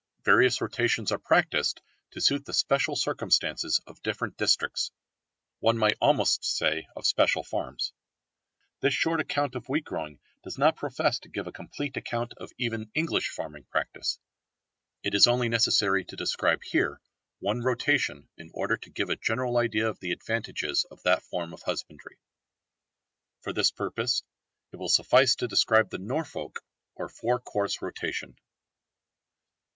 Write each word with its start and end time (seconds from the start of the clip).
Various 0.23 0.59
rotations 0.61 1.11
are 1.11 1.19
practised 1.19 1.79
to 2.09 2.21
suit 2.21 2.43
the 2.45 2.53
special 2.55 2.95
circumstances 2.95 3.79
of 3.85 4.01
different 4.01 4.35
districts, 4.35 4.91
one 5.59 5.77
might 5.77 5.95
almost 6.01 6.43
say 6.43 6.87
of 6.95 7.05
special 7.05 7.43
farms. 7.43 7.93
This 8.79 8.95
short 8.95 9.19
account 9.19 9.53
of 9.53 9.69
wheat 9.69 9.83
growing 9.85 10.19
does 10.41 10.57
not 10.57 10.75
profess 10.75 11.19
to 11.19 11.29
give 11.29 11.45
a 11.45 11.51
complete 11.51 11.97
account 11.97 12.33
of 12.37 12.51
even 12.57 12.89
English 12.95 13.29
farming 13.29 13.65
practice. 13.65 14.17
It 15.03 15.13
is 15.13 15.27
only 15.27 15.49
necessary 15.49 16.03
to 16.05 16.15
describe 16.15 16.63
here 16.63 16.99
one 17.37 17.61
rotation 17.61 18.27
in 18.37 18.49
order 18.55 18.77
to 18.77 18.89
give 18.89 19.11
a 19.11 19.15
general 19.17 19.57
idea 19.57 19.87
of 19.87 19.99
the 19.99 20.13
advantages 20.13 20.83
of 20.89 21.03
that 21.03 21.21
form 21.21 21.53
of 21.53 21.61
husbandry. 21.61 22.17
For 23.41 23.53
this 23.53 23.69
purpose 23.69 24.23
it 24.71 24.77
will 24.77 24.89
suffice 24.89 25.35
to 25.35 25.47
describe 25.47 25.91
the 25.91 25.99
Norfolk 25.99 26.63
or 26.95 27.07
four 27.07 27.39
course 27.39 27.83
rotation. 27.83 28.35